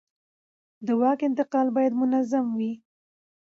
د 0.85 0.87
واک 1.01 1.19
انتقال 1.29 1.67
باید 1.75 1.93
منظم 2.01 2.45
وي 2.57 2.73